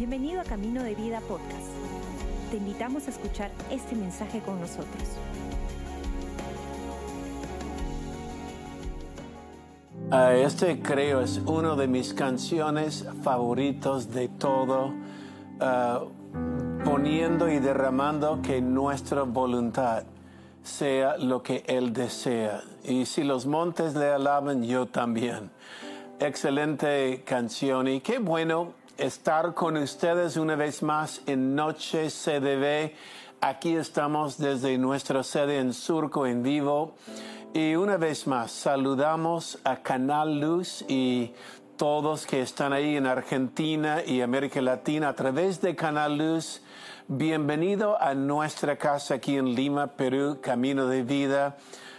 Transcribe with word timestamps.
Bienvenido 0.00 0.40
a 0.40 0.44
Camino 0.44 0.82
de 0.82 0.94
Vida 0.94 1.20
Podcast. 1.20 1.68
Te 2.50 2.56
invitamos 2.56 3.06
a 3.06 3.10
escuchar 3.10 3.50
este 3.70 3.94
mensaje 3.94 4.40
con 4.40 4.58
nosotros. 4.58 5.02
Ah, 10.10 10.32
este 10.32 10.80
creo 10.80 11.20
es 11.20 11.42
uno 11.44 11.76
de 11.76 11.86
mis 11.86 12.14
canciones 12.14 13.06
favoritos 13.22 14.10
de 14.10 14.28
todo, 14.28 14.94
ah, 15.60 16.00
poniendo 16.82 17.50
y 17.50 17.58
derramando 17.58 18.40
que 18.40 18.62
nuestra 18.62 19.24
voluntad 19.24 20.04
sea 20.62 21.18
lo 21.18 21.42
que 21.42 21.62
Él 21.66 21.92
desea. 21.92 22.62
Y 22.84 23.04
si 23.04 23.22
los 23.22 23.44
montes 23.44 23.94
le 23.94 24.08
alaban, 24.08 24.62
yo 24.62 24.86
también. 24.86 25.50
Excelente 26.20 27.22
canción 27.26 27.86
y 27.86 28.00
qué 28.00 28.18
bueno 28.18 28.79
estar 29.00 29.54
con 29.54 29.78
ustedes 29.78 30.36
una 30.36 30.56
vez 30.56 30.82
más 30.82 31.22
en 31.26 31.54
Noche 31.54 32.08
CDB. 32.10 32.92
Aquí 33.40 33.74
estamos 33.74 34.36
desde 34.36 34.76
nuestra 34.76 35.22
sede 35.22 35.58
en 35.58 35.72
Surco 35.72 36.26
en 36.26 36.42
vivo. 36.42 36.94
Y 37.54 37.76
una 37.76 37.96
vez 37.96 38.26
más, 38.26 38.52
saludamos 38.52 39.58
a 39.64 39.76
Canal 39.76 40.38
Luz 40.38 40.84
y 40.86 41.32
todos 41.78 42.26
que 42.26 42.42
están 42.42 42.74
ahí 42.74 42.96
en 42.96 43.06
Argentina 43.06 44.02
y 44.04 44.20
América 44.20 44.60
Latina 44.60 45.08
a 45.08 45.14
través 45.14 45.62
de 45.62 45.74
Canal 45.74 46.18
Luz. 46.18 46.60
Bienvenido 47.08 48.00
a 48.00 48.12
nuestra 48.14 48.76
casa 48.76 49.14
aquí 49.14 49.36
en 49.36 49.54
Lima, 49.54 49.86
Perú, 49.86 50.38
Camino 50.42 50.86
de 50.86 51.02
Vida. 51.02 51.56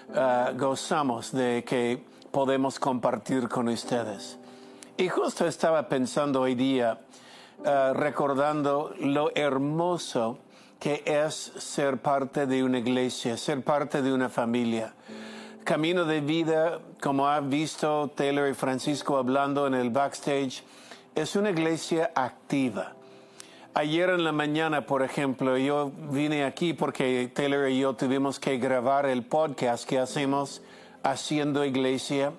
Uh, 0.09 0.55
gozamos 0.55 1.31
de 1.31 1.63
que 1.63 2.03
podemos 2.31 2.79
compartir 2.79 3.49
con 3.49 3.69
ustedes. 3.69 4.37
Y 4.97 5.09
justo 5.09 5.47
estaba 5.47 5.87
pensando 5.87 6.41
hoy 6.41 6.55
día, 6.55 6.99
uh, 7.59 7.93
recordando 7.93 8.93
lo 8.99 9.31
hermoso 9.35 10.37
que 10.79 11.03
es 11.05 11.35
ser 11.35 11.97
parte 11.97 12.45
de 12.45 12.63
una 12.63 12.79
iglesia, 12.79 13.37
ser 13.37 13.63
parte 13.63 14.01
de 14.01 14.13
una 14.13 14.29
familia. 14.29 14.93
Camino 15.63 16.05
de 16.05 16.21
vida, 16.21 16.79
como 17.01 17.27
ha 17.27 17.39
visto 17.39 18.11
Taylor 18.15 18.49
y 18.49 18.53
Francisco 18.53 19.17
hablando 19.17 19.67
en 19.67 19.75
el 19.75 19.91
backstage, 19.91 20.63
es 21.15 21.35
una 21.35 21.51
iglesia 21.51 22.11
activa. 22.15 22.93
Ayer 23.73 24.09
en 24.09 24.23
la 24.23 24.31
mañana, 24.31 24.85
por 24.85 25.01
ejemplo, 25.01 25.57
yo 25.57 25.91
vine 26.11 26.43
aquí 26.43 26.73
porque 26.73 27.31
Taylor 27.33 27.69
y 27.69 27.79
yo 27.79 27.93
tuvimos 27.93 28.39
que 28.39 28.57
grabar 28.57 29.05
el 29.05 29.23
podcast 29.23 29.87
que 29.87 29.99
hacemos 29.99 30.61
haciendo 31.03 31.63
iglesia. 31.63 32.33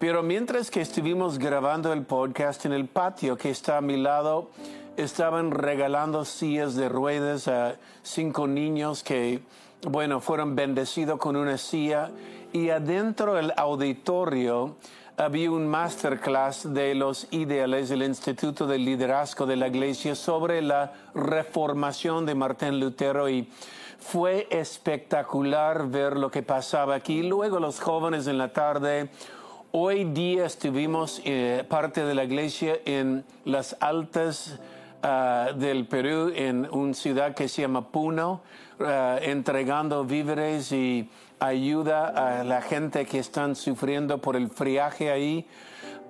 Pero 0.00 0.22
mientras 0.22 0.70
que 0.70 0.80
estuvimos 0.80 1.38
grabando 1.38 1.92
el 1.92 2.06
podcast 2.06 2.64
en 2.64 2.72
el 2.72 2.86
patio 2.86 3.36
que 3.36 3.50
está 3.50 3.76
a 3.76 3.80
mi 3.82 3.98
lado, 3.98 4.48
estaban 4.96 5.50
regalando 5.50 6.24
sillas 6.24 6.74
de 6.74 6.88
ruedas 6.88 7.48
a 7.48 7.76
cinco 8.02 8.46
niños 8.46 9.02
que, 9.02 9.42
bueno, 9.82 10.20
fueron 10.20 10.56
bendecidos 10.56 11.18
con 11.18 11.36
una 11.36 11.58
silla. 11.58 12.12
Y 12.50 12.70
adentro 12.70 13.34
del 13.34 13.52
auditorio 13.58 14.76
había 15.18 15.50
un 15.50 15.68
masterclass 15.68 16.72
de 16.72 16.94
los 16.94 17.28
ideales 17.30 17.90
del 17.90 18.02
Instituto 18.02 18.66
de 18.66 18.78
Liderazgo 18.78 19.44
de 19.44 19.56
la 19.56 19.68
Iglesia 19.68 20.14
sobre 20.14 20.62
la 20.62 20.94
reformación 21.14 22.24
de 22.24 22.34
Martín 22.34 22.80
Lutero 22.80 23.28
y 23.28 23.50
fue 23.98 24.48
espectacular 24.48 25.88
ver 25.88 26.16
lo 26.16 26.30
que 26.30 26.42
pasaba 26.42 26.94
aquí. 26.94 27.22
Luego 27.22 27.60
los 27.60 27.80
jóvenes 27.80 28.26
en 28.28 28.38
la 28.38 28.54
tarde 28.54 29.10
Hoy 29.72 30.02
día 30.02 30.46
estuvimos 30.46 31.22
eh, 31.24 31.64
parte 31.68 32.04
de 32.04 32.12
la 32.12 32.24
iglesia 32.24 32.80
en 32.86 33.24
las 33.44 33.76
altas 33.78 34.58
uh, 35.04 35.56
del 35.56 35.86
Perú, 35.86 36.32
en 36.34 36.68
una 36.72 36.92
ciudad 36.92 37.36
que 37.36 37.46
se 37.46 37.62
llama 37.62 37.86
Puno, 37.86 38.40
uh, 38.80 38.84
entregando 39.22 40.04
víveres 40.04 40.72
y 40.72 41.08
ayuda 41.38 42.40
a 42.40 42.42
la 42.42 42.62
gente 42.62 43.06
que 43.06 43.20
están 43.20 43.54
sufriendo 43.54 44.18
por 44.18 44.34
el 44.34 44.50
friaje 44.50 45.08
ahí. 45.08 45.46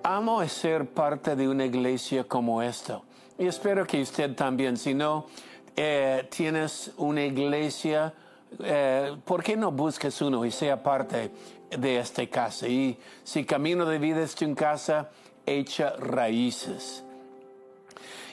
Amo 0.01 0.43
ser 0.47 0.87
parte 0.87 1.35
de 1.35 1.47
una 1.47 1.65
iglesia 1.65 2.23
como 2.23 2.63
esta. 2.63 3.01
Y 3.37 3.45
espero 3.45 3.85
que 3.85 4.01
usted 4.01 4.33
también, 4.33 4.75
si 4.75 4.95
no 4.95 5.27
eh, 5.75 6.27
tienes 6.31 6.93
una 6.97 7.23
iglesia, 7.23 8.11
eh, 8.59 9.15
¿por 9.25 9.43
qué 9.43 9.55
no 9.55 9.71
busques 9.71 10.21
uno 10.21 10.45
y 10.45 10.51
sea 10.51 10.81
parte 10.81 11.31
de 11.77 11.99
esta 11.99 12.27
casa. 12.27 12.67
Y 12.67 12.97
si 13.23 13.45
camino 13.45 13.85
de 13.85 13.97
vida 13.97 14.21
es 14.21 14.35
tu 14.35 14.53
casa, 14.55 15.09
echa 15.45 15.95
raíces. 15.97 17.03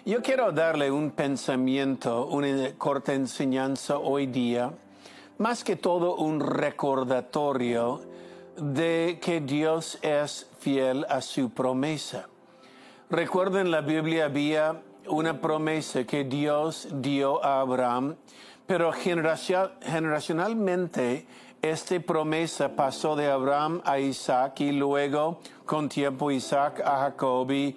Yo 0.05 0.23
quiero 0.23 0.53
darle 0.53 0.91
un 0.91 1.11
pensamiento, 1.11 2.27
una 2.27 2.73
corta 2.77 3.15
enseñanza 3.15 3.99
hoy 3.99 4.27
día, 4.27 4.73
más 5.39 5.65
que 5.65 5.77
todo 5.77 6.17
un 6.17 6.41
recordatorio 6.41 8.01
de 8.57 9.19
que 9.21 9.41
Dios 9.41 9.99
es 10.03 10.49
fiel 10.59 11.05
a 11.09 11.21
su 11.21 11.51
promesa. 11.51 12.29
Recuerden, 13.11 13.71
la 13.71 13.83
Biblia 13.83 14.25
había 14.25 14.83
una 15.07 15.41
promesa 15.41 16.05
que 16.05 16.25
Dios 16.25 16.89
dio 16.91 17.45
a 17.45 17.61
Abraham, 17.61 18.17
pero 18.69 18.93
generacionalmente 18.93 21.27
esta 21.63 21.99
promesa 22.01 22.77
pasó 22.77 23.17
de 23.17 23.31
Abraham 23.31 23.81
a 23.83 23.99
Isaac 23.99 24.61
y 24.61 24.73
luego 24.73 25.41
con 25.65 25.89
tiempo 25.89 26.31
Isaac 26.31 26.83
a 26.85 26.99
Jacob 26.99 27.51
y 27.51 27.75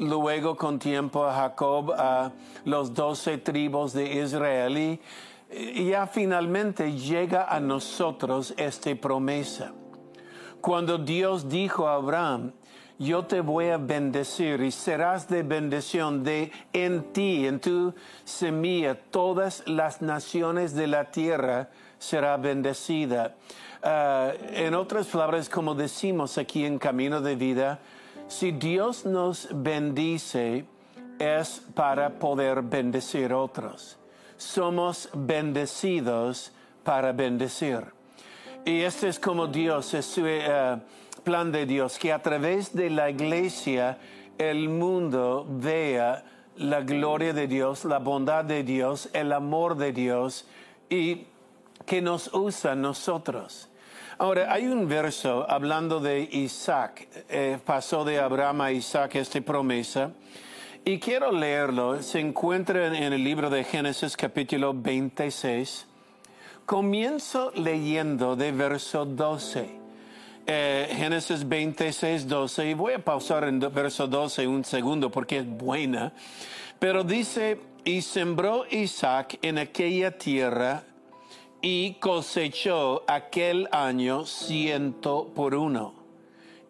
luego 0.00 0.56
con 0.56 0.80
tiempo 0.80 1.24
a 1.24 1.32
Jacob 1.32 1.92
a 1.96 2.32
los 2.64 2.92
doce 2.92 3.38
tribus 3.38 3.92
de 3.92 4.20
Israel 4.20 4.76
y 4.76 5.00
ya 5.88 6.08
finalmente 6.08 6.92
llega 6.92 7.44
a 7.44 7.60
nosotros 7.60 8.52
esta 8.56 8.92
promesa. 8.96 9.70
Cuando 10.60 10.98
Dios 10.98 11.48
dijo 11.48 11.86
a 11.86 11.94
Abraham, 11.94 12.50
yo 13.02 13.24
te 13.24 13.40
voy 13.40 13.68
a 13.68 13.78
bendecir 13.78 14.60
y 14.60 14.70
serás 14.70 15.28
de 15.28 15.42
bendición 15.42 16.22
de 16.22 16.52
en 16.72 17.12
ti, 17.12 17.46
en 17.46 17.58
tu 17.58 17.92
semilla, 18.24 18.94
todas 18.94 19.66
las 19.66 20.00
naciones 20.00 20.74
de 20.74 20.86
la 20.86 21.10
tierra 21.10 21.68
será 21.98 22.36
bendecida. 22.36 23.34
Uh, 23.82 24.30
en 24.54 24.74
otras 24.74 25.08
palabras, 25.08 25.48
como 25.48 25.74
decimos 25.74 26.38
aquí 26.38 26.64
en 26.64 26.78
Camino 26.78 27.20
de 27.20 27.34
Vida, 27.34 27.80
si 28.28 28.52
Dios 28.52 29.04
nos 29.04 29.48
bendice 29.50 30.64
es 31.18 31.60
para 31.74 32.10
poder 32.10 32.62
bendecir 32.62 33.32
otros. 33.32 33.98
Somos 34.36 35.08
bendecidos 35.12 36.52
para 36.84 37.12
bendecir. 37.12 37.84
Y 38.64 38.82
este 38.82 39.08
es 39.08 39.18
como 39.18 39.48
Dios, 39.48 39.92
es 39.94 40.06
su 40.06 40.22
uh, 40.22 40.80
plan 41.22 41.52
de 41.52 41.66
Dios, 41.66 41.98
que 41.98 42.12
a 42.12 42.22
través 42.22 42.74
de 42.74 42.90
la 42.90 43.10
iglesia 43.10 43.98
el 44.38 44.68
mundo 44.68 45.46
vea 45.48 46.24
la 46.56 46.80
gloria 46.80 47.32
de 47.32 47.46
Dios, 47.46 47.84
la 47.84 47.98
bondad 47.98 48.44
de 48.44 48.62
Dios, 48.62 49.08
el 49.12 49.32
amor 49.32 49.76
de 49.76 49.92
Dios 49.92 50.46
y 50.88 51.26
que 51.86 52.02
nos 52.02 52.32
usa 52.32 52.74
nosotros. 52.74 53.68
Ahora, 54.18 54.52
hay 54.52 54.66
un 54.66 54.86
verso 54.86 55.46
hablando 55.48 55.98
de 55.98 56.28
Isaac, 56.30 57.08
eh, 57.28 57.58
pasó 57.64 58.04
de 58.04 58.20
Abraham 58.20 58.60
a 58.60 58.72
Isaac 58.72 59.16
esta 59.16 59.40
promesa, 59.40 60.12
y 60.84 60.98
quiero 60.98 61.32
leerlo, 61.32 62.02
se 62.02 62.20
encuentra 62.20 62.86
en 62.86 63.12
el 63.12 63.24
libro 63.24 63.50
de 63.50 63.64
Génesis 63.64 64.16
capítulo 64.16 64.74
26. 64.74 65.86
Comienzo 66.66 67.52
leyendo 67.54 68.36
de 68.36 68.52
verso 68.52 69.04
12. 69.04 69.81
Eh, 70.44 70.92
Génesis 70.96 71.48
26, 71.48 72.26
12, 72.26 72.70
y 72.70 72.74
voy 72.74 72.94
a 72.94 72.98
pausar 72.98 73.44
en 73.44 73.60
verso 73.60 74.08
12 74.08 74.48
un 74.48 74.64
segundo 74.64 75.08
porque 75.08 75.38
es 75.38 75.46
buena, 75.46 76.12
pero 76.80 77.04
dice, 77.04 77.60
y 77.84 78.02
sembró 78.02 78.64
Isaac 78.68 79.38
en 79.42 79.58
aquella 79.58 80.18
tierra 80.18 80.82
y 81.60 81.94
cosechó 81.94 83.04
aquel 83.06 83.68
año 83.70 84.26
ciento 84.26 85.32
por 85.32 85.54
uno. 85.54 85.94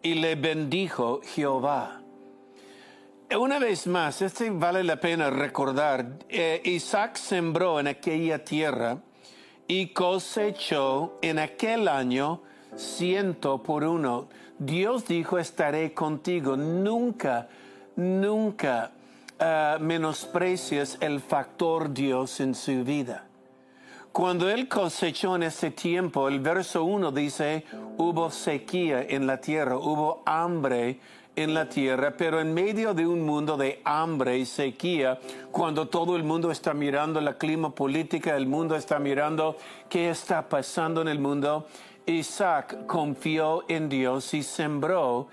Y 0.03 0.15
le 0.15 0.35
bendijo 0.35 1.21
Jehová. 1.33 2.01
Una 3.35 3.57
vez 3.57 3.87
más, 3.87 4.21
este 4.21 4.51
vale 4.51 4.83
la 4.83 4.99
pena 4.99 5.31
recordar, 5.31 6.19
eh, 6.29 6.61
Isaac 6.65 7.15
sembró 7.15 7.79
en 7.79 7.87
aquella 7.87 8.43
tierra 8.43 9.01
y 9.67 9.87
cosechó 9.87 11.17
en 11.23 11.39
aquel 11.39 11.87
año 11.87 12.43
ciento 12.75 13.61
por 13.61 13.83
uno. 13.83 14.27
Dios 14.59 15.05
dijo, 15.05 15.37
estaré 15.37 15.93
contigo. 15.93 16.55
Nunca, 16.57 17.47
nunca 17.95 18.91
uh, 19.39 19.83
menosprecies 19.83 20.97
el 21.01 21.19
factor 21.19 21.93
Dios 21.93 22.39
en 22.39 22.55
su 22.55 22.83
vida. 22.83 23.25
Cuando 24.11 24.47
él 24.47 24.67
cosechó 24.67 25.35
en 25.35 25.43
ese 25.43 25.71
tiempo, 25.71 26.27
el 26.27 26.39
verso 26.39 26.83
1 26.83 27.11
dice, 27.11 27.65
hubo 27.97 28.29
sequía 28.29 29.01
en 29.01 29.25
la 29.25 29.41
tierra, 29.41 29.75
hubo 29.75 30.21
hambre 30.27 30.99
en 31.35 31.55
la 31.55 31.67
tierra, 31.67 32.13
pero 32.15 32.39
en 32.39 32.53
medio 32.53 32.93
de 32.93 33.07
un 33.07 33.25
mundo 33.25 33.57
de 33.57 33.81
hambre 33.83 34.37
y 34.37 34.45
sequía, 34.45 35.19
cuando 35.51 35.87
todo 35.87 36.15
el 36.15 36.23
mundo 36.23 36.51
está 36.51 36.75
mirando 36.75 37.19
la 37.21 37.39
clima 37.39 37.73
política, 37.73 38.37
el 38.37 38.45
mundo 38.45 38.75
está 38.75 38.99
mirando 38.99 39.57
qué 39.89 40.11
está 40.11 40.47
pasando 40.47 41.01
en 41.01 41.07
el 41.07 41.17
mundo, 41.17 41.65
Isaac 42.05 42.85
confió 42.85 43.63
en 43.69 43.89
Dios 43.89 44.33
y 44.33 44.43
sembró 44.43 45.27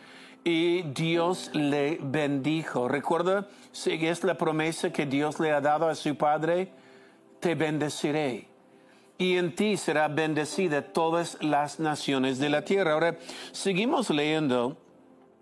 y 0.44 0.82
Dios 0.82 1.50
le 1.52 1.99
bendijo. 2.00 2.88
Recuerda, 2.88 3.49
si 3.72 3.93
es 4.06 4.25
la 4.25 4.34
promesa 4.34 4.93
que 4.93 5.06
Dios 5.06 5.38
le 5.40 5.52
ha 5.52 5.61
dado 5.61 5.88
a 5.88 5.94
su 5.94 6.17
padre, 6.17 6.72
te 7.40 7.55
bendeciré. 7.55 8.49
Y 9.19 9.37
en 9.37 9.55
ti 9.55 9.76
será 9.76 10.08
bendecida 10.08 10.81
todas 10.81 11.37
las 11.43 11.78
naciones 11.78 12.38
de 12.38 12.49
la 12.49 12.64
tierra. 12.64 12.93
Ahora, 12.93 13.19
seguimos 13.52 14.08
leyendo 14.08 14.76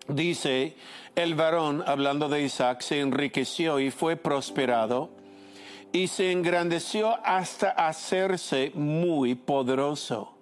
dice, 0.09 0.75
el 1.15 1.35
varón, 1.35 1.85
hablando 1.87 2.29
de 2.29 2.43
Isaac, 2.43 2.81
se 2.81 3.01
enriqueció 3.01 3.79
y 3.79 3.91
fue 3.91 4.17
prosperado 4.17 5.11
y 5.93 6.09
se 6.09 6.33
engrandeció 6.33 7.19
hasta 7.25 7.71
hacerse 7.71 8.73
muy 8.75 9.35
poderoso. 9.35 10.38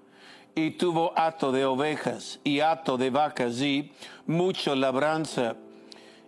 Y 0.56 0.72
tuvo 0.72 1.12
hato 1.16 1.52
de 1.52 1.64
ovejas 1.64 2.40
y 2.42 2.58
hato 2.58 2.96
de 2.96 3.10
vacas 3.10 3.60
y 3.60 3.92
mucho 4.26 4.74
labranza. 4.74 5.54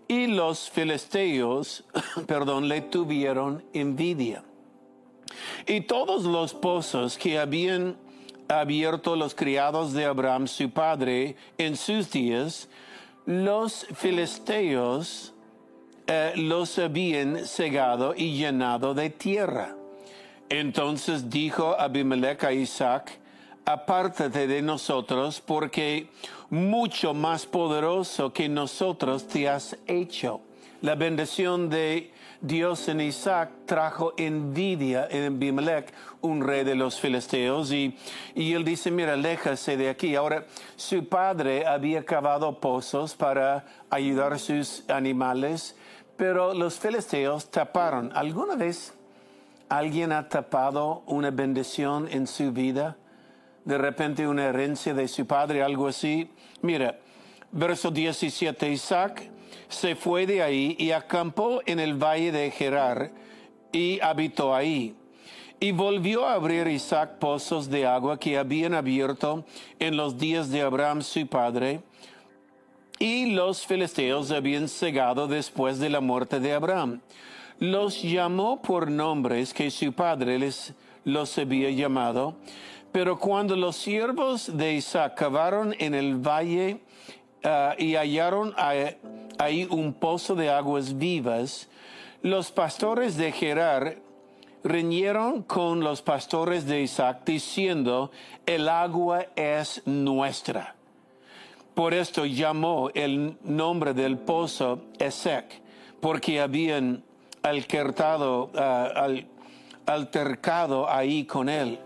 Y 0.06 0.28
los 0.28 0.70
filisteos, 0.70 1.84
perdón, 2.28 2.68
le 2.68 2.82
tuvieron 2.82 3.64
envidia. 3.72 4.44
Y 5.66 5.80
todos 5.80 6.24
los 6.24 6.54
pozos 6.54 7.18
que 7.18 7.40
habían 7.40 7.96
abierto 8.48 9.16
los 9.16 9.34
criados 9.34 9.92
de 9.92 10.04
Abraham, 10.04 10.46
su 10.46 10.70
padre, 10.70 11.36
en 11.58 11.76
sus 11.76 12.10
días, 12.10 12.68
los 13.26 13.86
filisteos 13.94 15.34
eh, 16.06 16.32
los 16.36 16.78
habían 16.78 17.44
cegado 17.44 18.14
y 18.16 18.36
llenado 18.38 18.94
de 18.94 19.10
tierra. 19.10 19.76
Entonces 20.48 21.28
dijo 21.28 21.78
Abimelech 21.78 22.42
a 22.44 22.52
Isaac, 22.54 23.18
apártate 23.68 24.46
de 24.46 24.62
nosotros 24.62 25.42
porque 25.44 26.08
mucho 26.48 27.12
más 27.12 27.44
poderoso 27.44 28.32
que 28.32 28.48
nosotros 28.48 29.28
te 29.28 29.46
has 29.46 29.76
hecho. 29.86 30.40
La 30.80 30.94
bendición 30.94 31.68
de 31.68 32.10
Dios 32.40 32.88
en 32.88 33.02
Isaac 33.02 33.50
trajo 33.66 34.14
envidia 34.16 35.06
en 35.10 35.34
Abimelech, 35.34 35.92
un 36.22 36.40
rey 36.40 36.64
de 36.64 36.76
los 36.76 36.98
filisteos, 36.98 37.70
y, 37.70 37.94
y 38.34 38.54
él 38.54 38.64
dice, 38.64 38.90
mira, 38.90 39.12
aléjase 39.12 39.76
de 39.76 39.90
aquí. 39.90 40.14
Ahora, 40.14 40.46
su 40.76 41.06
padre 41.06 41.66
había 41.66 42.06
cavado 42.06 42.60
pozos 42.60 43.14
para 43.14 43.66
ayudar 43.90 44.32
a 44.32 44.38
sus 44.38 44.88
animales, 44.88 45.76
pero 46.16 46.54
los 46.54 46.78
filisteos 46.78 47.50
taparon. 47.50 48.12
¿Alguna 48.14 48.56
vez 48.56 48.94
alguien 49.68 50.12
ha 50.12 50.26
tapado 50.30 51.02
una 51.04 51.30
bendición 51.30 52.08
en 52.10 52.26
su 52.26 52.50
vida? 52.50 52.96
De 53.68 53.76
repente 53.76 54.26
una 54.26 54.46
herencia 54.46 54.94
de 54.94 55.06
su 55.06 55.26
padre, 55.26 55.62
algo 55.62 55.88
así. 55.88 56.30
Mira, 56.62 56.98
verso 57.52 57.90
17, 57.90 58.70
Isaac 58.70 59.28
se 59.68 59.94
fue 59.94 60.24
de 60.26 60.42
ahí 60.42 60.74
y 60.78 60.92
acampó 60.92 61.60
en 61.66 61.78
el 61.78 62.02
valle 62.02 62.32
de 62.32 62.50
Gerar 62.50 63.10
y 63.70 64.00
habitó 64.00 64.54
ahí. 64.54 64.96
Y 65.60 65.72
volvió 65.72 66.24
a 66.24 66.32
abrir 66.32 66.66
Isaac 66.66 67.18
pozos 67.18 67.68
de 67.68 67.84
agua 67.84 68.18
que 68.18 68.38
habían 68.38 68.72
abierto 68.72 69.44
en 69.78 69.98
los 69.98 70.16
días 70.16 70.48
de 70.50 70.62
Abraham 70.62 71.02
su 71.02 71.26
padre, 71.26 71.82
y 72.98 73.34
los 73.34 73.66
filisteos 73.66 74.30
habían 74.30 74.68
cegado 74.68 75.28
después 75.28 75.78
de 75.78 75.90
la 75.90 76.00
muerte 76.00 76.40
de 76.40 76.54
Abraham. 76.54 77.02
Los 77.58 78.00
llamó 78.00 78.62
por 78.62 78.90
nombres 78.90 79.52
que 79.52 79.70
su 79.70 79.92
padre 79.92 80.38
les 80.38 80.72
los 81.04 81.36
había 81.38 81.70
llamado, 81.70 82.36
pero 82.92 83.18
cuando 83.18 83.56
los 83.56 83.76
siervos 83.76 84.56
de 84.56 84.74
Isaac 84.74 85.14
cavaron 85.14 85.74
en 85.78 85.94
el 85.94 86.16
valle 86.16 86.80
ah, 87.44 87.74
y 87.78 87.94
hallaron 87.94 88.54
a 88.56 88.74
hay 89.38 89.66
un 89.70 89.94
pozo 89.94 90.34
de 90.34 90.50
aguas 90.50 90.98
vivas, 90.98 91.68
los 92.22 92.50
pastores 92.50 93.16
de 93.16 93.30
Gerar 93.30 93.98
riñeron 94.64 95.44
con 95.44 95.80
los 95.80 96.02
pastores 96.02 96.66
de 96.66 96.82
Isaac 96.82 97.22
diciendo, 97.24 98.10
el 98.44 98.68
agua 98.68 99.26
es 99.36 99.82
nuestra. 99.86 100.74
Por 101.74 101.94
esto 101.94 102.26
llamó 102.26 102.90
el 102.94 103.36
nombre 103.44 103.94
del 103.94 104.18
pozo 104.18 104.82
Esec, 104.98 105.62
porque 106.00 106.40
habían 106.40 107.04
altercado, 107.42 108.50
uh, 108.52 109.22
altercado 109.86 110.90
ahí 110.90 111.24
con 111.24 111.48
él. 111.48 111.78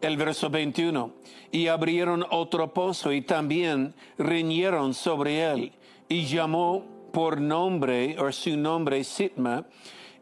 El 0.00 0.16
verso 0.16 0.50
21. 0.50 1.12
Y 1.52 1.66
abrieron 1.66 2.24
otro 2.30 2.72
pozo 2.72 3.12
y 3.12 3.22
también 3.22 3.94
riñeron 4.18 4.94
sobre 4.94 5.42
él 5.44 5.72
y 6.08 6.26
llamó 6.26 6.84
por 7.12 7.40
nombre 7.40 8.16
o 8.18 8.30
su 8.32 8.56
nombre 8.56 9.02
Sitma 9.04 9.66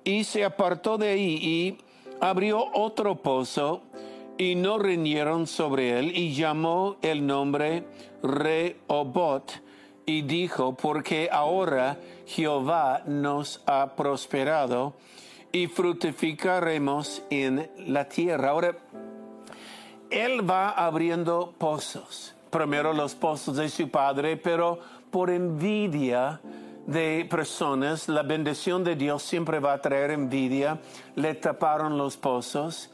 y 0.04 0.24
se 0.24 0.44
apartó 0.44 0.98
de 0.98 1.08
ahí 1.08 1.34
y 1.34 1.78
abrió 2.20 2.64
otro 2.72 3.16
pozo 3.16 3.82
y 4.38 4.54
no 4.54 4.78
riñeron 4.78 5.46
sobre 5.46 5.98
él 5.98 6.16
y 6.16 6.34
llamó 6.34 6.96
el 7.02 7.26
nombre 7.26 7.84
Rehobot 8.22 9.52
y 10.06 10.22
dijo 10.22 10.74
porque 10.74 11.28
ahora 11.30 11.98
Jehová 12.26 13.02
nos 13.06 13.62
ha 13.66 13.94
prosperado 13.94 14.94
y 15.52 15.66
frutificaremos 15.66 17.22
en 17.30 17.70
la 17.78 18.08
tierra. 18.08 18.50
Ahora, 18.50 18.76
él 20.10 20.48
va 20.48 20.70
abriendo 20.70 21.54
pozos. 21.58 22.34
Primero 22.50 22.92
los 22.92 23.14
pozos 23.14 23.56
de 23.56 23.68
su 23.68 23.90
padre, 23.90 24.36
pero 24.36 24.78
por 25.10 25.30
envidia 25.30 26.40
de 26.86 27.26
personas, 27.28 28.08
la 28.08 28.22
bendición 28.22 28.82
de 28.82 28.96
Dios 28.96 29.22
siempre 29.22 29.58
va 29.60 29.74
a 29.74 29.82
traer 29.82 30.10
envidia, 30.10 30.78
le 31.14 31.34
taparon 31.34 31.98
los 31.98 32.16
pozos 32.16 32.90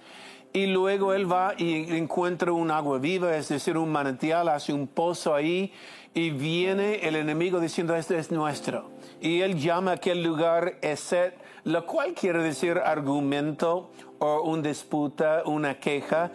y 0.53 0.67
luego 0.67 1.13
él 1.13 1.31
va 1.31 1.55
y 1.57 1.97
encuentra 1.97 2.53
un 2.53 2.71
agua 2.71 2.99
viva, 2.99 3.37
es 3.37 3.49
decir, 3.49 3.77
un 3.77 3.91
manantial, 3.91 4.49
hace 4.49 4.73
un 4.73 4.87
pozo 4.87 5.35
ahí 5.35 5.73
y 6.15 6.31
viene 6.31 7.07
el 7.07 7.17
enemigo 7.17 7.59
diciendo, 7.59 7.95
este 7.97 8.19
es 8.19 8.31
nuestro. 8.31 8.91
Y 9.21 9.41
él 9.41 9.59
llama 9.59 9.91
a 9.91 9.95
aquel 9.95 10.23
lugar 10.23 10.79
Eset, 10.81 11.37
lo 11.65 11.85
cual 11.87 12.15
quiere 12.15 12.41
decir 12.41 12.79
argumento 12.79 13.91
o 14.21 14.43
una 14.43 14.63
disputa, 14.63 15.43
una 15.45 15.79
queja. 15.81 16.31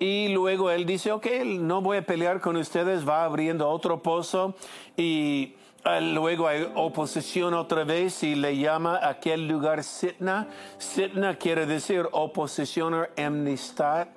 Y 0.00 0.28
luego 0.28 0.70
él 0.70 0.86
dice, 0.86 1.12
ok, 1.12 1.26
no 1.58 1.82
voy 1.82 1.98
a 1.98 2.02
pelear 2.02 2.40
con 2.40 2.56
ustedes, 2.56 3.06
va 3.06 3.22
abriendo 3.22 3.68
otro 3.68 4.02
pozo 4.02 4.54
y 4.96 5.56
ah, 5.84 6.00
luego 6.00 6.48
hay 6.48 6.66
oposición 6.74 7.52
otra 7.52 7.84
vez 7.84 8.22
y 8.22 8.34
le 8.34 8.56
llama 8.56 8.98
aquel 9.06 9.46
lugar 9.46 9.84
Sitna. 9.84 10.48
Sitna 10.78 11.36
quiere 11.36 11.66
decir 11.66 12.08
oposición 12.12 12.94
o 12.94 13.06
amnistad. 13.18 14.08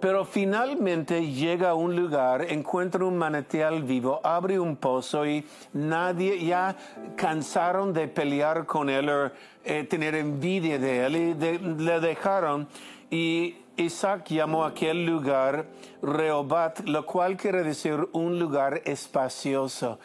Pero 0.00 0.24
finalmente 0.24 1.24
llega 1.26 1.70
a 1.70 1.74
un 1.74 1.94
lugar, 1.94 2.50
encuentra 2.50 3.04
un 3.04 3.16
manantial 3.16 3.84
vivo, 3.84 4.18
abre 4.24 4.58
un 4.58 4.76
pozo 4.76 5.26
y 5.26 5.46
nadie 5.74 6.44
ya 6.44 6.74
cansaron 7.16 7.92
de 7.92 8.08
pelear 8.08 8.64
con 8.66 8.88
él 8.88 9.10
o 9.10 9.30
eh, 9.62 9.84
tener 9.84 10.14
envidia 10.16 10.78
de 10.78 11.06
él 11.06 11.16
y 11.16 11.34
le 11.34 12.00
dejaron 12.00 12.66
y 13.10 13.56
Isaac 13.76 14.28
llamó 14.28 14.64
aquel 14.64 15.04
lugar 15.04 15.66
Rehobat, 16.02 16.80
lo 16.80 17.04
cual 17.06 17.36
quiere 17.36 17.62
decir 17.62 18.08
un 18.12 18.38
lugar 18.38 18.82
espacioso. 18.84 19.98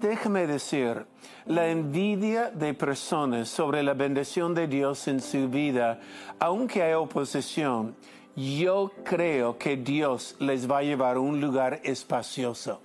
Déjame 0.00 0.46
decir, 0.46 1.06
la 1.46 1.68
envidia 1.68 2.50
de 2.50 2.72
personas 2.74 3.48
sobre 3.48 3.82
la 3.82 3.94
bendición 3.94 4.54
de 4.54 4.66
Dios 4.66 5.08
en 5.08 5.20
su 5.20 5.48
vida, 5.48 6.00
aunque 6.38 6.82
hay 6.82 6.94
oposición, 6.94 7.94
yo 8.36 8.92
creo 9.04 9.58
que 9.58 9.76
Dios 9.76 10.36
les 10.38 10.70
va 10.70 10.78
a 10.78 10.82
llevar 10.82 11.16
a 11.16 11.20
un 11.20 11.40
lugar 11.40 11.80
espacioso 11.84 12.80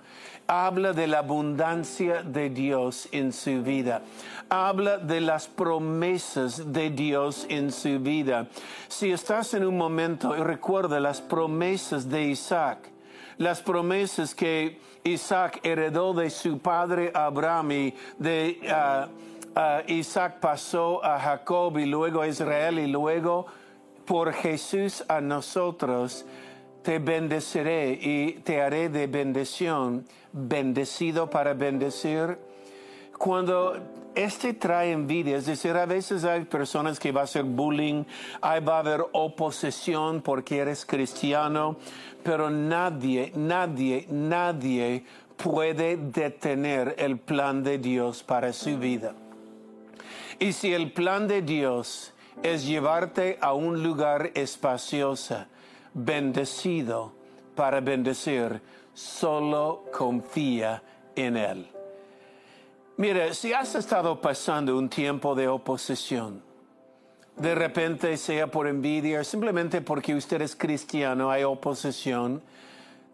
habla 0.48 0.94
de 0.94 1.08
la 1.08 1.20
abundancia 1.20 2.22
de 2.22 2.50
Dios 2.50 3.08
en 3.12 3.34
su 3.34 3.64
vida. 3.64 4.02
Habla 4.50 4.98
de 4.98 5.22
las 5.22 5.48
promesas 5.48 6.72
de 6.72 6.90
Dios 6.90 7.46
en 7.50 7.72
su 7.72 8.00
vida. 8.00 8.48
Si 8.88 9.12
estás 9.12 9.54
en 9.54 9.66
un 9.66 9.78
momento 9.78 10.36
y 10.36 10.42
recuerda 10.42 11.00
las 11.00 11.22
promesas 11.22 12.10
de 12.10 12.24
Isaac, 12.26 12.90
las 13.38 13.62
promesas 13.62 14.36
que 14.36 14.80
Isaac 15.04 15.60
heredó 15.64 16.14
de 16.14 16.30
su 16.30 16.60
padre 16.60 17.12
Abraham 17.14 17.72
y 17.72 17.94
de 18.18 18.60
uh, 18.64 19.60
uh, 19.60 19.92
Isaac 19.92 20.40
pasó 20.40 21.04
a 21.04 21.20
Jacob 21.20 21.78
y 21.78 21.86
luego 21.86 22.22
a 22.22 22.28
Israel 22.28 22.80
y 22.80 22.88
luego 22.88 23.46
por 24.06 24.34
Jesús 24.34 25.04
a 25.08 25.22
nosotros, 25.22 26.26
te 26.82 27.00
bendeciré 27.00 27.98
y 28.00 28.34
te 28.44 28.62
haré 28.62 28.90
de 28.90 29.08
bendición, 29.08 30.06
bendecido 30.32 31.30
para 31.30 31.54
bendecir. 31.54 32.38
Cuando 33.18 33.78
este 34.14 34.54
trae 34.54 34.92
envidia, 34.92 35.38
es 35.38 35.46
decir, 35.46 35.72
a 35.72 35.86
veces 35.86 36.24
hay 36.24 36.46
personas 36.46 37.00
que 37.00 37.12
va 37.12 37.22
a 37.22 37.24
hacer 37.24 37.44
bullying, 37.44 38.04
ahí 38.42 38.62
va 38.64 38.78
a 38.78 38.80
haber 38.80 39.04
oposición 39.12 40.22
porque 40.22 40.60
eres 40.60 40.86
cristiano, 40.86 41.78
pero 42.24 42.50
nadie, 42.50 43.32
nadie, 43.36 44.06
nadie 44.10 45.04
puede 45.38 45.98
detener 45.98 46.96
el 46.98 47.18
plan 47.18 47.64
de 47.64 47.78
Dios 47.78 48.24
para 48.24 48.54
su 48.54 48.78
vida. 48.78 49.14
Y 50.40 50.54
si 50.54 50.74
el 50.74 50.92
plan 50.92 51.28
de 51.28 51.42
Dios 51.42 52.14
es 52.44 52.66
llevarte 52.66 53.38
a 53.42 53.54
un 53.54 53.82
lugar 53.82 54.32
espacioso, 54.34 55.46
bendecido 55.94 57.14
para 57.56 57.80
bendecir, 57.82 58.62
solo 58.94 59.86
confía 59.92 60.82
en 61.16 61.38
Él. 61.38 61.68
Mire, 62.98 63.34
si 63.34 63.54
has 63.54 63.76
estado 63.76 64.22
pasando 64.22 64.78
un 64.78 64.90
tiempo 64.90 65.36
de 65.36 65.48
oposición, 65.48 66.42
de 67.36 67.54
repente 67.54 68.16
sea 68.16 68.48
por 68.48 68.68
envidia, 68.68 69.24
simplemente 69.24 69.82
porque 69.82 70.16
usted 70.16 70.42
es 70.42 70.56
cristiano, 70.56 71.30
hay 71.30 71.44
oposición, 71.44 72.42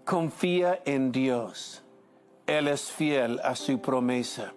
confía 0.05 0.81
en 0.85 1.11
Dios. 1.11 1.81
Él 2.45 2.67
es 2.67 2.91
fiel 2.91 3.39
a 3.43 3.55
su 3.55 3.79
promesa. 3.81 4.53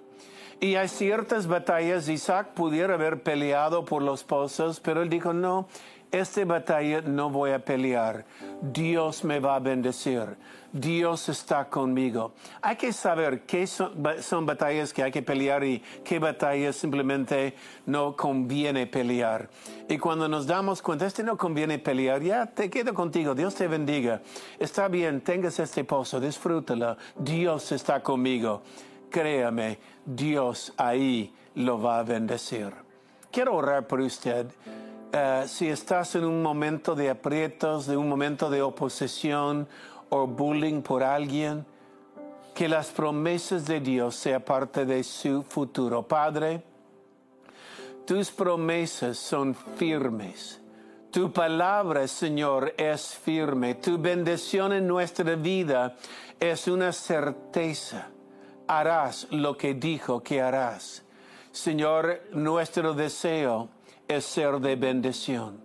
Y 0.64 0.76
hay 0.76 0.88
ciertas 0.88 1.46
batallas, 1.46 2.08
Isaac 2.08 2.54
pudiera 2.54 2.94
haber 2.94 3.22
peleado 3.22 3.84
por 3.84 4.00
los 4.00 4.24
pozos, 4.24 4.80
pero 4.80 5.02
él 5.02 5.10
dijo, 5.10 5.34
no, 5.34 5.68
esta 6.10 6.42
batalla 6.46 7.02
no 7.02 7.28
voy 7.28 7.50
a 7.50 7.58
pelear. 7.58 8.24
Dios 8.62 9.24
me 9.24 9.40
va 9.40 9.56
a 9.56 9.58
bendecir. 9.58 10.38
Dios 10.72 11.28
está 11.28 11.66
conmigo. 11.66 12.32
Hay 12.62 12.76
que 12.76 12.94
saber 12.94 13.42
qué 13.42 13.66
son, 13.66 14.46
batallas 14.46 14.94
que 14.94 15.02
hay 15.02 15.12
que 15.12 15.20
pelear 15.20 15.62
y 15.64 15.82
qué 16.02 16.18
batallas 16.18 16.76
simplemente 16.76 17.54
no 17.84 18.16
conviene 18.16 18.86
pelear. 18.86 19.50
Y 19.86 19.98
cuando 19.98 20.28
nos 20.28 20.46
damos 20.46 20.80
cuenta, 20.80 21.04
este 21.04 21.22
no 21.22 21.36
conviene 21.36 21.78
pelear, 21.78 22.22
ya 22.22 22.46
te 22.46 22.70
quedo 22.70 22.94
contigo. 22.94 23.34
Dios 23.34 23.54
te 23.54 23.68
bendiga. 23.68 24.22
Está 24.58 24.88
bien, 24.88 25.20
tengas 25.20 25.58
este 25.58 25.84
pozo, 25.84 26.20
disfrútalo. 26.20 26.96
Dios 27.18 27.70
está 27.70 28.02
conmigo. 28.02 28.62
Créame, 29.14 29.78
Dios 30.04 30.72
ahí 30.76 31.32
lo 31.54 31.80
va 31.80 32.00
a 32.00 32.02
bendecir. 32.02 32.72
Quiero 33.30 33.54
orar 33.54 33.86
por 33.86 34.00
usted. 34.00 34.46
Uh, 34.46 35.46
si 35.46 35.68
estás 35.68 36.16
en 36.16 36.24
un 36.24 36.42
momento 36.42 36.96
de 36.96 37.10
aprietos, 37.10 37.86
de 37.86 37.96
un 37.96 38.08
momento 38.08 38.50
de 38.50 38.60
oposición 38.60 39.68
o 40.08 40.26
bullying 40.26 40.82
por 40.82 41.04
alguien, 41.04 41.64
que 42.56 42.68
las 42.68 42.88
promesas 42.88 43.64
de 43.66 43.78
Dios 43.78 44.16
sean 44.16 44.42
parte 44.42 44.84
de 44.84 45.04
su 45.04 45.44
futuro. 45.44 46.02
Padre, 46.02 46.64
tus 48.04 48.32
promesas 48.32 49.16
son 49.16 49.54
firmes. 49.54 50.60
Tu 51.12 51.32
palabra, 51.32 52.08
Señor, 52.08 52.74
es 52.76 53.14
firme. 53.14 53.76
Tu 53.76 53.96
bendición 53.96 54.72
en 54.72 54.88
nuestra 54.88 55.36
vida 55.36 55.94
es 56.40 56.66
una 56.66 56.90
certeza. 56.90 58.08
Harás 58.66 59.26
lo 59.30 59.56
que 59.56 59.74
dijo 59.74 60.22
que 60.22 60.40
harás. 60.40 61.02
Señor, 61.52 62.22
nuestro 62.32 62.94
deseo 62.94 63.68
es 64.08 64.24
ser 64.24 64.58
de 64.60 64.76
bendición. 64.76 65.60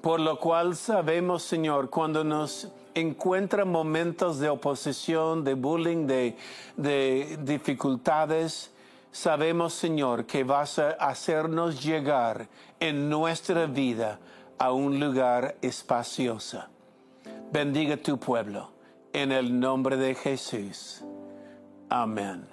Por 0.00 0.20
lo 0.20 0.38
cual 0.38 0.76
sabemos, 0.76 1.42
Señor, 1.42 1.90
cuando 1.90 2.24
nos 2.24 2.68
encuentran 2.94 3.70
momentos 3.70 4.38
de 4.38 4.48
oposición, 4.48 5.44
de 5.44 5.54
bullying, 5.54 6.06
de, 6.06 6.36
de 6.76 7.38
dificultades, 7.42 8.72
sabemos, 9.10 9.74
Señor, 9.74 10.26
que 10.26 10.44
vas 10.44 10.78
a 10.78 10.90
hacernos 10.90 11.82
llegar 11.82 12.48
en 12.80 13.08
nuestra 13.08 13.66
vida 13.66 14.18
a 14.58 14.72
un 14.72 14.98
lugar 14.98 15.56
espacioso. 15.62 16.64
Bendiga 17.52 17.96
tu 17.96 18.18
pueblo, 18.18 18.70
en 19.12 19.32
el 19.32 19.58
nombre 19.58 19.96
de 19.96 20.14
Jesús. 20.14 21.04
Amén. 21.90 22.46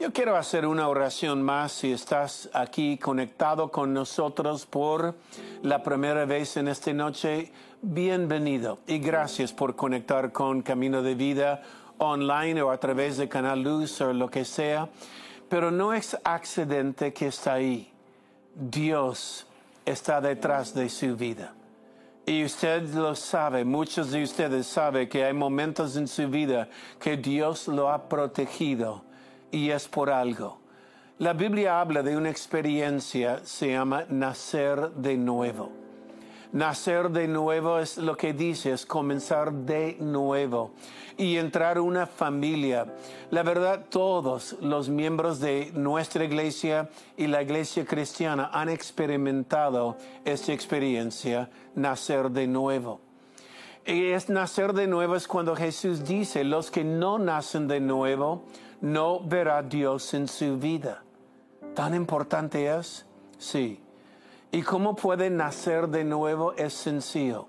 Yo 0.00 0.12
quiero 0.12 0.36
hacer 0.36 0.66
una 0.66 0.88
oración 0.88 1.42
más 1.42 1.70
si 1.70 1.92
estás 1.92 2.50
aquí 2.52 2.98
conectado 2.98 3.70
con 3.70 3.94
nosotros 3.94 4.66
por 4.66 5.14
la 5.62 5.84
primera 5.84 6.24
vez 6.24 6.56
en 6.56 6.66
esta 6.66 6.92
noche. 6.92 7.52
Bienvenido 7.82 8.80
y 8.88 8.98
gracias 8.98 9.52
por 9.52 9.76
conectar 9.76 10.32
con 10.32 10.62
Camino 10.62 11.02
de 11.02 11.14
Vida 11.14 11.62
online 11.98 12.62
o 12.62 12.72
a 12.72 12.78
través 12.78 13.16
de 13.16 13.28
Canal 13.28 13.62
Luz 13.62 14.00
o 14.00 14.12
lo 14.12 14.28
que 14.28 14.44
sea. 14.44 14.88
Pero 15.48 15.70
no 15.70 15.94
es 15.94 16.18
accidente 16.24 17.12
que 17.12 17.28
está 17.28 17.54
ahí. 17.54 17.92
Dios 18.56 19.46
está 19.86 20.20
detrás 20.20 20.74
de 20.74 20.88
su 20.88 21.16
vida. 21.16 21.54
Y 22.26 22.42
usted 22.42 22.82
lo 22.94 23.14
sabe, 23.14 23.64
muchos 23.64 24.10
de 24.10 24.22
ustedes 24.22 24.66
saben 24.66 25.08
que 25.08 25.24
hay 25.24 25.34
momentos 25.34 25.96
en 25.96 26.08
su 26.08 26.26
vida 26.28 26.68
que 26.98 27.18
Dios 27.18 27.68
lo 27.68 27.90
ha 27.90 28.08
protegido 28.08 29.04
y 29.50 29.70
es 29.70 29.86
por 29.86 30.08
algo. 30.08 30.58
La 31.18 31.34
Biblia 31.34 31.80
habla 31.80 32.02
de 32.02 32.16
una 32.16 32.30
experiencia, 32.30 33.40
se 33.44 33.72
llama 33.72 34.04
nacer 34.08 34.90
de 34.92 35.16
nuevo. 35.16 35.83
Nacer 36.54 37.10
de 37.10 37.26
nuevo 37.26 37.80
es 37.80 37.98
lo 37.98 38.16
que 38.16 38.32
dice, 38.32 38.70
es 38.70 38.86
comenzar 38.86 39.52
de 39.52 39.96
nuevo 39.98 40.70
y 41.16 41.36
entrar 41.36 41.80
una 41.80 42.06
familia. 42.06 42.86
La 43.32 43.42
verdad, 43.42 43.86
todos 43.90 44.56
los 44.60 44.88
miembros 44.88 45.40
de 45.40 45.72
nuestra 45.74 46.22
iglesia 46.22 46.88
y 47.16 47.26
la 47.26 47.42
iglesia 47.42 47.84
cristiana 47.84 48.50
han 48.52 48.68
experimentado 48.68 49.96
esta 50.24 50.52
experiencia, 50.52 51.50
nacer 51.74 52.30
de 52.30 52.46
nuevo. 52.46 53.00
Y 53.84 54.12
es 54.12 54.28
nacer 54.28 54.74
de 54.74 54.86
nuevo 54.86 55.16
es 55.16 55.26
cuando 55.26 55.56
Jesús 55.56 56.04
dice, 56.04 56.44
los 56.44 56.70
que 56.70 56.84
no 56.84 57.18
nacen 57.18 57.66
de 57.66 57.80
nuevo, 57.80 58.44
no 58.80 59.18
verá 59.18 59.60
Dios 59.60 60.14
en 60.14 60.28
su 60.28 60.56
vida. 60.56 61.02
¿Tan 61.74 61.96
importante 61.96 62.72
es? 62.72 63.06
Sí. 63.38 63.83
¿Y 64.54 64.62
cómo 64.62 64.94
puede 64.94 65.30
nacer 65.30 65.88
de 65.88 66.04
nuevo? 66.04 66.52
Es 66.52 66.74
sencillo. 66.74 67.48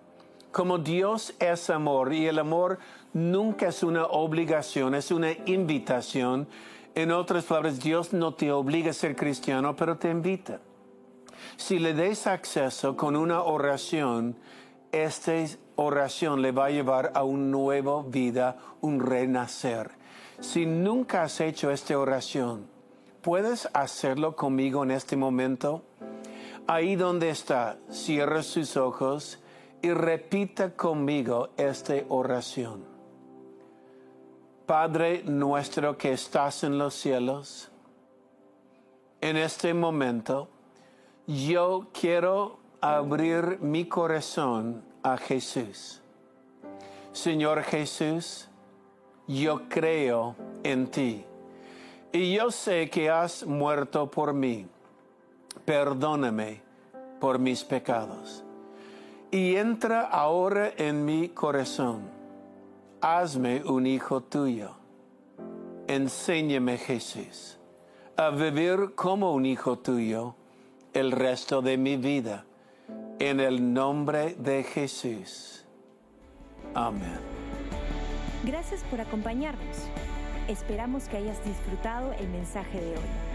Como 0.52 0.80
Dios 0.80 1.36
es 1.38 1.70
amor 1.70 2.12
y 2.12 2.26
el 2.26 2.40
amor 2.40 2.80
nunca 3.14 3.68
es 3.68 3.84
una 3.84 4.08
obligación, 4.08 4.96
es 4.96 5.12
una 5.12 5.34
invitación. 5.46 6.48
En 6.96 7.12
otras 7.12 7.44
palabras, 7.44 7.80
Dios 7.80 8.12
no 8.12 8.34
te 8.34 8.52
obliga 8.52 8.90
a 8.90 8.94
ser 8.94 9.16
cristiano, 9.16 9.76
pero 9.76 10.00
te 10.00 10.10
invita. 10.10 10.62
Si 11.58 11.78
le 11.78 11.94
des 11.94 12.26
acceso 12.26 12.98
con 12.98 13.16
una 13.16 13.44
oración, 13.44 14.36
esta 14.92 15.34
oración 15.76 16.42
le 16.42 16.54
va 16.54 16.66
a 16.66 16.72
llevar 16.72 17.12
a 17.14 17.24
una 17.24 17.44
nueva 17.44 18.02
vida, 18.02 18.58
un 18.82 19.00
renacer. 19.00 19.92
Si 20.40 20.66
nunca 20.66 21.22
has 21.22 21.40
hecho 21.40 21.70
esta 21.70 22.00
oración, 22.00 22.66
¿puedes 23.22 23.70
hacerlo 23.74 24.36
conmigo 24.36 24.82
en 24.82 24.90
este 24.90 25.16
momento? 25.16 25.84
Ahí 26.68 26.96
donde 26.96 27.30
está, 27.30 27.78
cierra 27.90 28.42
sus 28.42 28.76
ojos 28.76 29.40
y 29.82 29.92
repita 29.92 30.76
conmigo 30.76 31.50
esta 31.58 31.94
oración. 32.10 32.84
Padre 34.66 35.22
nuestro 35.24 35.96
que 35.96 36.14
estás 36.14 36.64
en 36.64 36.80
los 36.80 36.96
cielos, 36.96 37.70
en 39.22 39.38
este 39.38 39.76
momento 39.76 40.50
yo 41.28 41.88
quiero 41.94 42.58
abrir 42.82 43.60
mi 43.62 43.86
corazón 43.86 44.84
a 45.04 45.18
Jesús. 45.18 46.02
Señor 47.12 47.62
Jesús, 47.64 48.48
yo 49.28 49.70
creo 49.70 50.36
en 50.64 50.88
ti. 50.88 51.26
Y 52.12 52.34
yo 52.34 52.50
sé 52.50 52.90
que 52.90 53.10
has 53.10 53.46
muerto 53.46 54.10
por 54.10 54.34
mí. 54.34 54.68
Perdóname 55.64 56.62
por 57.20 57.40
mis 57.40 57.64
pecados. 57.64 58.44
Y 59.32 59.56
entra 59.56 60.02
ahora 60.02 60.72
en 60.78 61.06
mi 61.06 61.30
corazón. 61.30 62.02
Hazme 63.02 63.64
un 63.64 63.86
hijo 63.88 64.22
tuyo. 64.22 64.72
Enséñame, 65.88 66.78
Jesús, 66.78 67.58
a 68.18 68.30
vivir 68.30 68.94
como 68.96 69.34
un 69.34 69.46
hijo 69.46 69.78
tuyo 69.78 70.36
el 70.94 71.12
resto 71.12 71.62
de 71.62 71.78
mi 71.78 71.98
vida. 71.98 72.46
En 73.20 73.40
el 73.40 73.74
nombre 73.74 74.36
de 74.36 74.64
Jesús. 74.64 75.66
Amén. 76.74 77.20
Gracias 78.44 78.84
por 78.84 79.02
acompañarnos. 79.02 79.78
Esperamos 80.48 81.08
que 81.08 81.18
hayas 81.18 81.44
disfrutado 81.44 82.14
el 82.14 82.28
mensaje 82.30 82.80
de 82.80 82.92
hoy. 82.92 83.35